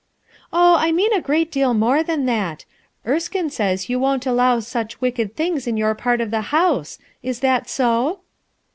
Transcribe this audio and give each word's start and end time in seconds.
*' 0.31 0.43
"Oh, 0.51 0.77
I 0.79 0.91
mean 0.91 1.13
a 1.13 1.21
great 1.21 1.51
deal 1.51 1.75
more 1.75 2.01
than 2.01 2.25
that, 2.25 2.65
Erskine 3.05 3.51
says 3.51 3.87
you 3.87 3.99
won't 3.99 4.25
allow 4.25 4.59
such 4.59 4.99
wicked 4.99 5.35
things 5.35 5.67
in 5.67 5.77
your 5.77 5.93
part 5.93 6.21
of 6.21 6.31
the 6.31 6.41
house. 6.49 6.97
Is 7.21 7.41
that 7.41 7.69
so?" 7.69 8.21